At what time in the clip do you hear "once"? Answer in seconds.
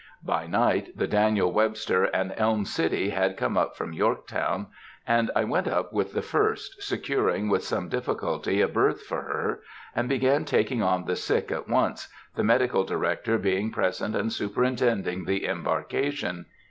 11.69-12.07